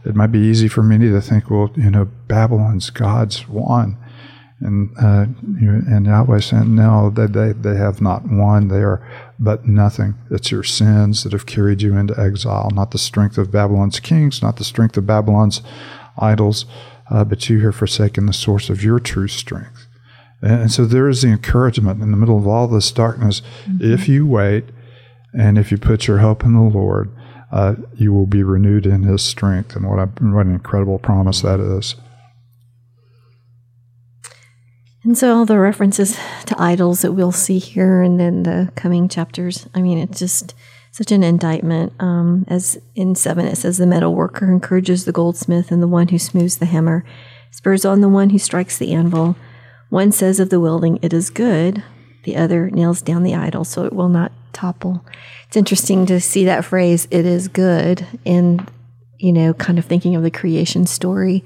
it 0.04 0.14
might 0.14 0.32
be 0.32 0.40
easy 0.40 0.68
for 0.68 0.82
many 0.82 1.08
to 1.10 1.20
think, 1.20 1.50
well, 1.50 1.70
you 1.76 1.90
know, 1.90 2.06
Babylon's 2.26 2.90
gods 2.90 3.48
won. 3.48 3.96
And 4.60 4.90
uh, 5.00 5.26
you 5.60 5.72
know, 5.72 5.82
and 5.88 6.06
Yahweh 6.06 6.40
said, 6.40 6.68
no, 6.68 7.10
they, 7.10 7.26
they, 7.26 7.52
they 7.52 7.76
have 7.76 8.00
not 8.00 8.28
won. 8.28 8.68
They 8.68 8.82
are 8.82 9.04
but 9.38 9.66
nothing. 9.66 10.14
It's 10.30 10.52
your 10.52 10.62
sins 10.62 11.24
that 11.24 11.32
have 11.32 11.46
carried 11.46 11.82
you 11.82 11.96
into 11.96 12.18
exile, 12.18 12.70
not 12.72 12.92
the 12.92 12.98
strength 12.98 13.38
of 13.38 13.50
Babylon's 13.50 13.98
kings, 13.98 14.40
not 14.40 14.56
the 14.56 14.64
strength 14.64 14.96
of 14.96 15.06
Babylon's 15.06 15.62
idols, 16.16 16.64
uh, 17.10 17.24
but 17.24 17.48
you 17.48 17.60
have 17.60 17.76
forsaken 17.76 18.26
the 18.26 18.32
source 18.32 18.70
of 18.70 18.82
your 18.82 18.98
true 18.98 19.28
strength. 19.28 19.86
And, 20.40 20.62
and, 20.62 20.72
so 20.72 20.84
there 20.84 21.08
is 21.08 21.22
the 21.22 21.28
encouragement 21.28 22.02
in 22.02 22.10
the 22.10 22.16
middle 22.16 22.38
of 22.38 22.46
all 22.46 22.68
this 22.68 22.90
darkness. 22.90 23.42
Mm-hmm. 23.64 23.92
If 23.92 24.08
you 24.08 24.26
wait 24.26 24.64
and 25.32 25.58
if 25.58 25.70
you 25.70 25.78
put 25.78 26.06
your 26.06 26.18
hope 26.18 26.44
in 26.44 26.54
the 26.54 26.60
Lord, 26.60 27.10
uh, 27.50 27.76
you 27.94 28.12
will 28.12 28.26
be 28.26 28.42
renewed 28.42 28.86
in 28.86 29.02
His 29.02 29.22
strength. 29.22 29.76
And 29.76 29.88
what, 29.88 29.98
a, 29.98 30.06
what 30.06 30.46
an 30.46 30.52
incredible 30.52 30.98
promise 30.98 31.42
that 31.42 31.60
is. 31.60 31.94
And 35.04 35.18
so 35.18 35.36
all 35.36 35.46
the 35.46 35.58
references 35.58 36.16
to 36.46 36.60
idols 36.62 37.02
that 37.02 37.12
we'll 37.12 37.32
see 37.32 37.58
here 37.58 38.02
and 38.02 38.20
then 38.20 38.44
the 38.44 38.70
coming 38.76 39.08
chapters, 39.08 39.68
I 39.74 39.82
mean, 39.82 39.98
it 39.98 40.12
just 40.12 40.54
such 40.92 41.10
an 41.10 41.24
indictment. 41.24 41.92
Um, 41.98 42.44
as 42.46 42.78
in 42.94 43.14
seven, 43.16 43.46
it 43.46 43.56
says, 43.56 43.78
The 43.78 43.86
metal 43.86 44.14
worker 44.14 44.48
encourages 44.52 45.04
the 45.04 45.12
goldsmith, 45.12 45.72
and 45.72 45.82
the 45.82 45.88
one 45.88 46.08
who 46.08 46.18
smooths 46.18 46.58
the 46.58 46.66
hammer 46.66 47.04
spurs 47.50 47.84
on 47.84 48.00
the 48.00 48.08
one 48.08 48.30
who 48.30 48.38
strikes 48.38 48.78
the 48.78 48.92
anvil. 48.92 49.34
One 49.88 50.12
says 50.12 50.38
of 50.38 50.50
the 50.50 50.60
building, 50.60 50.98
It 51.02 51.12
is 51.12 51.28
good. 51.30 51.82
The 52.24 52.36
other 52.36 52.70
nails 52.70 53.02
down 53.02 53.24
the 53.24 53.34
idol 53.34 53.64
so 53.64 53.84
it 53.84 53.92
will 53.92 54.08
not 54.08 54.30
topple. 54.52 55.04
It's 55.48 55.56
interesting 55.56 56.06
to 56.06 56.20
see 56.20 56.44
that 56.44 56.64
phrase, 56.64 57.08
It 57.10 57.26
is 57.26 57.48
good, 57.48 58.06
in, 58.24 58.66
you 59.18 59.32
know, 59.32 59.54
kind 59.54 59.78
of 59.78 59.84
thinking 59.86 60.14
of 60.14 60.22
the 60.22 60.30
creation 60.30 60.86
story. 60.86 61.44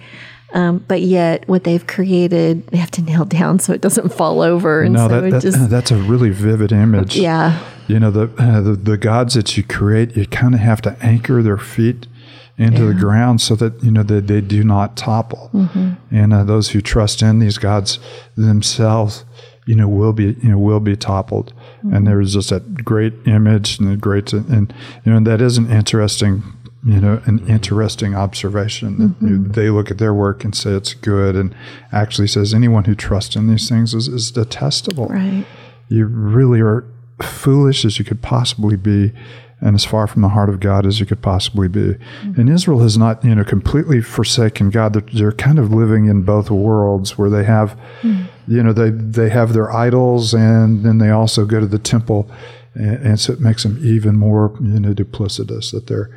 Um, 0.52 0.84
but 0.86 1.02
yet, 1.02 1.46
what 1.48 1.64
they've 1.64 1.86
created, 1.86 2.66
they 2.68 2.76
have 2.78 2.90
to 2.92 3.02
nail 3.02 3.24
down 3.24 3.58
so 3.58 3.72
it 3.72 3.80
doesn't 3.80 4.10
fall 4.12 4.42
over. 4.42 4.82
And 4.82 4.94
no, 4.94 5.08
so 5.08 5.20
that, 5.20 5.24
it 5.24 5.30
that- 5.32 5.42
just, 5.42 5.70
that's 5.70 5.90
a 5.90 5.96
really 5.96 6.30
vivid 6.30 6.72
image. 6.72 7.16
yeah, 7.16 7.58
You 7.86 8.00
know, 8.00 8.10
the, 8.10 8.30
uh, 8.38 8.60
the 8.60 8.72
the 8.72 8.96
gods 8.96 9.34
that 9.34 9.56
you 9.56 9.62
create, 9.62 10.16
you 10.16 10.26
kind 10.26 10.54
of 10.54 10.60
have 10.60 10.82
to 10.82 10.96
anchor 11.00 11.42
their 11.42 11.58
feet 11.58 12.06
into 12.58 12.86
the 12.86 12.94
ground 12.94 13.40
so 13.40 13.54
that 13.56 13.82
you 13.82 13.90
know 13.90 14.02
they, 14.02 14.20
they 14.20 14.40
do 14.40 14.64
not 14.64 14.96
topple. 14.96 15.50
And 16.10 16.32
uh, 16.32 16.44
those 16.44 16.70
who 16.70 16.80
trust 16.80 17.22
in 17.22 17.38
these 17.38 17.58
gods 17.58 17.98
themselves, 18.36 19.24
you 19.66 19.74
know, 19.74 19.88
will 19.88 20.12
be 20.12 20.36
you 20.42 20.50
know 20.50 20.58
will 20.58 20.80
be 20.80 20.96
toppled. 20.96 21.52
And 21.82 22.06
there's 22.06 22.34
just 22.34 22.50
that 22.50 22.84
great 22.84 23.14
image 23.26 23.78
and 23.78 23.92
a 23.92 23.96
great 23.96 24.32
and 24.32 24.72
you 25.04 25.12
know 25.12 25.20
that 25.20 25.40
is 25.40 25.58
an 25.58 25.70
interesting 25.70 26.42
you 26.84 27.00
know 27.00 27.20
an 27.26 27.46
interesting 27.48 28.14
observation. 28.14 28.98
that 28.98 29.26
you 29.26 29.38
know, 29.38 29.48
they 29.52 29.70
look 29.70 29.90
at 29.90 29.98
their 29.98 30.14
work 30.14 30.44
and 30.44 30.54
say 30.54 30.70
it's 30.70 30.94
good, 30.94 31.36
and 31.36 31.54
actually 31.92 32.28
says 32.28 32.54
anyone 32.54 32.84
who 32.84 32.94
trusts 32.94 33.36
in 33.36 33.48
these 33.48 33.68
things 33.68 33.92
is, 33.92 34.08
is 34.08 34.30
detestable 34.30 35.08
right. 35.08 35.44
you 35.88 36.06
really 36.06 36.60
are 36.60 36.84
foolish 37.22 37.84
as 37.84 37.98
you 37.98 38.04
could 38.04 38.22
possibly 38.22 38.76
be 38.76 39.12
and 39.60 39.74
as 39.74 39.84
far 39.84 40.06
from 40.06 40.22
the 40.22 40.28
heart 40.28 40.50
of 40.50 40.60
God 40.60 40.84
as 40.84 41.00
you 41.00 41.06
could 41.06 41.22
possibly 41.22 41.66
be. 41.66 41.94
Mm-hmm. 41.94 42.40
And 42.40 42.50
Israel 42.50 42.80
has 42.80 42.98
not, 42.98 43.24
you 43.24 43.34
know, 43.34 43.44
completely 43.44 44.02
forsaken 44.02 44.70
God. 44.70 44.92
They're, 44.92 45.14
they're 45.14 45.32
kind 45.32 45.58
of 45.58 45.72
living 45.72 46.06
in 46.06 46.22
both 46.22 46.50
worlds 46.50 47.16
where 47.16 47.30
they 47.30 47.44
have, 47.44 47.70
mm-hmm. 48.02 48.24
you 48.46 48.62
know, 48.62 48.72
they, 48.72 48.90
they 48.90 49.30
have 49.30 49.54
their 49.54 49.72
idols 49.72 50.34
and 50.34 50.84
then 50.84 50.98
they 50.98 51.10
also 51.10 51.46
go 51.46 51.58
to 51.58 51.66
the 51.66 51.78
temple. 51.78 52.30
And, 52.74 53.06
and 53.06 53.20
so 53.20 53.32
it 53.32 53.40
makes 53.40 53.62
them 53.62 53.78
even 53.82 54.16
more, 54.16 54.54
you 54.60 54.78
know, 54.78 54.92
duplicitous 54.92 55.72
that 55.72 55.86
they're, 55.86 56.10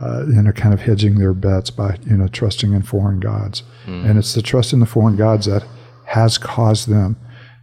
uh, 0.00 0.26
you 0.26 0.40
know, 0.42 0.52
kind 0.52 0.72
of 0.72 0.82
hedging 0.82 1.18
their 1.18 1.34
bets 1.34 1.70
by, 1.70 1.98
you 2.06 2.16
know, 2.16 2.28
trusting 2.28 2.72
in 2.72 2.82
foreign 2.82 3.18
gods. 3.18 3.64
Mm. 3.86 4.08
And 4.08 4.18
it's 4.18 4.34
the 4.34 4.42
trust 4.42 4.72
in 4.72 4.78
the 4.78 4.86
foreign 4.86 5.16
gods 5.16 5.46
that 5.46 5.64
has 6.06 6.38
caused 6.38 6.88
them, 6.88 7.16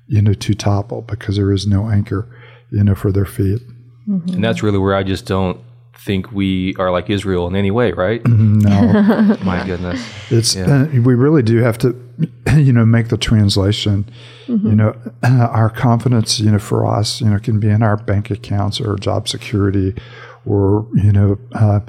you 0.07 0.21
know, 0.21 0.33
to 0.33 0.53
topple 0.53 1.03
because 1.03 1.37
there 1.37 1.53
is 1.53 1.65
no 1.65 1.89
anchor, 1.89 2.27
you 2.71 2.83
know, 2.83 2.95
for 2.95 3.11
their 3.11 3.25
feet. 3.25 3.61
And 4.07 4.43
that's 4.43 4.63
really 4.63 4.79
where 4.79 4.95
I 4.95 5.03
just 5.03 5.25
don't 5.25 5.59
think 5.95 6.31
we 6.31 6.75
are 6.77 6.91
like 6.91 7.09
Israel 7.09 7.47
in 7.47 7.55
any 7.55 7.69
way, 7.71 7.91
right? 7.91 8.25
No, 8.27 9.37
My 9.43 9.63
goodness. 9.65 10.03
it's 10.31 10.55
uh, 10.55 10.87
we 10.91 11.13
really 11.13 11.43
do 11.43 11.57
have 11.57 11.77
to, 11.79 11.95
you 12.55 12.73
know, 12.73 12.85
make 12.85 13.09
the 13.09 13.17
translation. 13.17 14.09
You 14.47 14.75
know, 14.75 14.95
our 15.23 15.69
confidence, 15.69 16.39
you 16.39 16.51
know, 16.51 16.59
for 16.59 16.85
us, 16.85 17.21
you 17.21 17.29
know, 17.29 17.39
can 17.39 17.59
be 17.59 17.69
in 17.69 17.83
our 17.83 17.95
bank 17.97 18.31
accounts 18.31 18.81
or 18.81 18.97
job 18.97 19.29
security, 19.29 19.95
or 20.45 20.87
you 20.93 21.11
know, 21.11 21.37
uh, 21.53 21.81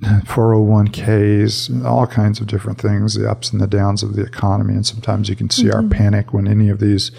401ks, 0.02 1.84
all 1.84 2.06
kinds 2.06 2.40
of 2.40 2.46
different 2.46 2.80
things, 2.80 3.14
the 3.14 3.28
ups 3.30 3.50
and 3.50 3.60
the 3.60 3.66
downs 3.66 4.02
of 4.02 4.14
the 4.14 4.22
economy. 4.22 4.74
And 4.74 4.86
sometimes 4.86 5.28
you 5.28 5.36
can 5.36 5.50
see 5.50 5.70
our 5.70 5.82
panic 5.82 6.32
when 6.32 6.46
any 6.46 6.68
of 6.68 6.80
these, 6.80 7.10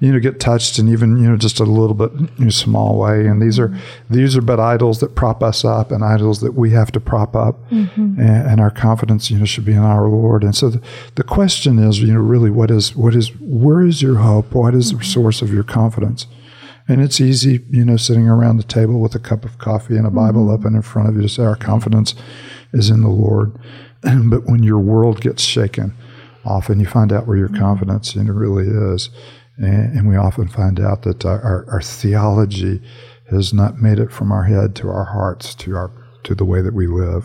you 0.00 0.12
know, 0.12 0.20
get 0.20 0.38
touched 0.38 0.78
and 0.78 0.88
even, 0.88 1.16
you 1.18 1.28
know, 1.28 1.36
just 1.36 1.58
a 1.58 1.64
little 1.64 1.94
bit 1.94 2.12
you 2.38 2.44
know, 2.44 2.50
small 2.50 2.98
way. 2.98 3.26
And 3.26 3.42
these 3.42 3.58
are, 3.58 3.76
these 4.08 4.36
are 4.36 4.40
but 4.40 4.60
idols 4.60 5.00
that 5.00 5.16
prop 5.16 5.42
us 5.42 5.64
up 5.64 5.90
and 5.90 6.04
idols 6.04 6.40
that 6.40 6.52
we 6.52 6.70
have 6.70 6.92
to 6.92 7.00
prop 7.00 7.34
up. 7.34 7.68
Mm-hmm. 7.70 8.20
And, 8.20 8.48
and 8.48 8.60
our 8.60 8.70
confidence, 8.70 9.28
you 9.30 9.38
know, 9.38 9.44
should 9.44 9.64
be 9.64 9.72
in 9.72 9.78
our 9.78 10.08
Lord. 10.08 10.44
And 10.44 10.54
so 10.54 10.70
the, 10.70 10.82
the 11.16 11.24
question 11.24 11.80
is, 11.80 12.00
you 12.00 12.12
know, 12.12 12.20
really 12.20 12.50
what 12.50 12.70
is, 12.70 12.94
what 12.94 13.14
is, 13.14 13.32
where 13.40 13.82
is 13.82 14.00
your 14.00 14.16
hope? 14.16 14.54
What 14.54 14.74
is 14.74 14.90
the 14.90 14.96
mm-hmm. 14.96 15.04
source 15.04 15.42
of 15.42 15.52
your 15.52 15.64
confidence? 15.64 16.26
And 16.86 17.02
it's 17.02 17.20
easy, 17.20 17.64
you 17.68 17.84
know, 17.84 17.96
sitting 17.96 18.28
around 18.28 18.56
the 18.56 18.62
table 18.62 19.00
with 19.00 19.14
a 19.16 19.18
cup 19.18 19.44
of 19.44 19.58
coffee 19.58 19.96
and 19.96 20.06
a 20.06 20.10
Bible 20.10 20.42
mm-hmm. 20.42 20.52
open 20.52 20.74
in 20.76 20.82
front 20.82 21.08
of 21.08 21.16
you 21.16 21.22
to 21.22 21.28
say 21.28 21.42
our 21.42 21.56
confidence 21.56 22.14
is 22.72 22.88
in 22.88 23.02
the 23.02 23.08
Lord. 23.08 23.58
but 24.02 24.46
when 24.46 24.62
your 24.62 24.78
world 24.78 25.20
gets 25.20 25.42
shaken, 25.42 25.92
often 26.44 26.78
you 26.78 26.86
find 26.86 27.12
out 27.12 27.26
where 27.26 27.36
your 27.36 27.48
confidence 27.48 28.14
you 28.14 28.22
know, 28.22 28.32
really 28.32 28.68
is. 28.94 29.10
And, 29.58 29.96
and 29.98 30.08
we 30.08 30.16
often 30.16 30.48
find 30.48 30.78
out 30.80 31.02
that 31.02 31.24
our, 31.26 31.40
our, 31.42 31.66
our 31.70 31.82
theology 31.82 32.80
has 33.30 33.52
not 33.52 33.78
made 33.80 33.98
it 33.98 34.10
from 34.12 34.32
our 34.32 34.44
head 34.44 34.74
to 34.76 34.88
our 34.88 35.04
hearts, 35.04 35.54
to 35.56 35.76
our 35.76 35.90
to 36.24 36.34
the 36.34 36.44
way 36.44 36.60
that 36.62 36.74
we 36.74 36.86
live. 36.86 37.24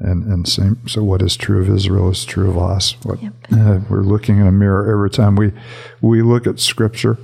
And 0.00 0.24
and 0.32 0.46
same. 0.46 0.86
So 0.86 1.02
what 1.02 1.22
is 1.22 1.36
true 1.36 1.60
of 1.60 1.68
Israel 1.68 2.08
is 2.10 2.24
true 2.24 2.48
of 2.48 2.56
us. 2.58 2.94
What 3.02 3.18
uh, 3.52 3.80
we're 3.90 4.02
looking 4.02 4.38
in 4.38 4.46
a 4.46 4.52
mirror 4.52 4.92
every 4.92 5.10
time 5.10 5.34
we 5.34 5.52
we 6.00 6.22
look 6.22 6.46
at 6.46 6.60
Scripture. 6.60 7.18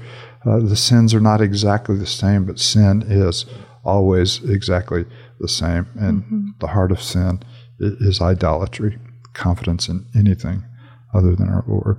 Uh, 0.45 0.59
the 0.59 0.77
sins 0.77 1.15
are 1.15 1.21
not 1.21 1.41
exactly 1.41 1.97
the 1.97 2.07
same, 2.07 2.45
but 2.45 2.59
sin 2.59 3.03
is 3.09 3.47
always 3.85 4.43
exactly 4.45 5.05
the 5.41 5.49
same. 5.49 5.87
And 5.95 6.55
the 6.59 6.67
heart 6.69 6.91
of 6.93 7.01
sin 7.01 7.43
i- 7.81 7.97
is 8.01 8.21
idolatry, 8.21 8.99
confidence 9.35 9.89
in 9.89 10.07
anything 10.15 10.65
other 11.15 11.35
than 11.37 11.49
our 11.49 11.65
Lord. 11.69 11.97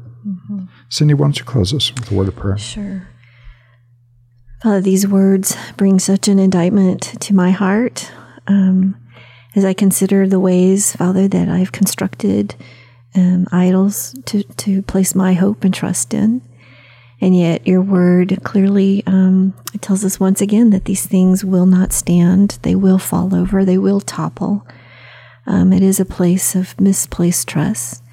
Cindy, 0.90 1.14
why 1.14 1.26
don't 1.26 1.40
you 1.40 1.46
close 1.46 1.74
us 1.74 1.94
with 1.94 2.12
a 2.12 2.16
word 2.16 2.28
of 2.28 2.36
prayer? 2.36 2.58
Sure. 2.58 3.08
Father, 4.64 4.82
these 4.82 5.08
words 5.08 5.56
bring 5.78 6.00
such 6.00 6.28
an 6.28 6.40
indictment 6.40 7.22
to 7.22 7.36
my 7.36 7.52
heart 7.52 8.12
um, 8.48 8.96
as 9.56 9.64
I 9.64 9.74
consider 9.74 10.28
the 10.28 10.40
ways, 10.40 10.96
Father, 10.96 11.28
that 11.28 11.50
I've 11.50 11.72
constructed 11.72 12.56
um, 13.16 13.48
idols 13.52 14.16
to, 14.26 14.44
to 14.44 14.82
place 14.82 15.16
my 15.16 15.34
hope 15.34 15.64
and 15.64 15.74
trust 15.74 16.14
in. 16.14 16.42
And 17.22 17.36
yet, 17.36 17.66
your 17.66 17.82
word 17.82 18.40
clearly 18.44 19.04
um, 19.08 19.54
tells 19.80 20.04
us 20.04 20.20
once 20.20 20.42
again 20.42 20.72
that 20.72 20.86
these 20.86 21.06
things 21.06 21.46
will 21.46 21.66
not 21.66 21.94
stand. 21.94 22.60
They 22.64 22.76
will 22.76 22.98
fall 22.98 23.34
over. 23.34 23.64
They 23.64 23.78
will 23.78 24.02
topple. 24.02 24.68
Um, 25.48 25.72
it 25.72 25.82
is 25.82 26.00
a 26.00 26.06
place 26.06 26.56
of 26.56 26.80
misplaced 26.80 27.48
trust. 27.48 28.04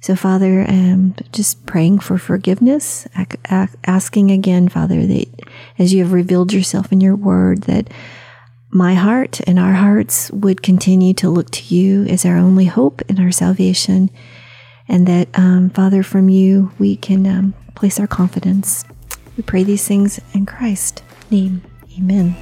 So, 0.00 0.14
Father, 0.14 0.64
um, 0.68 1.16
just 1.32 1.66
praying 1.66 1.98
for 1.98 2.18
forgiveness, 2.18 3.08
asking 3.84 4.30
again, 4.30 4.68
Father, 4.68 5.06
that 5.06 5.26
as 5.78 5.92
you 5.92 6.02
have 6.02 6.12
revealed 6.12 6.52
yourself 6.52 6.92
in 6.92 7.00
your 7.00 7.16
word, 7.16 7.62
that 7.62 7.90
my 8.70 8.94
heart 8.94 9.40
and 9.46 9.58
our 9.58 9.72
hearts 9.72 10.30
would 10.30 10.62
continue 10.62 11.14
to 11.14 11.30
look 11.30 11.50
to 11.50 11.74
you 11.74 12.04
as 12.04 12.24
our 12.24 12.36
only 12.36 12.66
hope 12.66 13.02
in 13.08 13.18
our 13.18 13.32
salvation. 13.32 14.10
And 14.86 15.06
that, 15.06 15.28
um, 15.34 15.70
Father, 15.70 16.02
from 16.02 16.28
you 16.28 16.70
we 16.78 16.96
can 16.96 17.26
um, 17.26 17.54
place 17.74 17.98
our 17.98 18.06
confidence. 18.06 18.84
We 19.36 19.42
pray 19.42 19.64
these 19.64 19.86
things 19.86 20.20
in 20.32 20.46
Christ's 20.46 21.02
name. 21.30 21.62
Amen. 21.98 22.36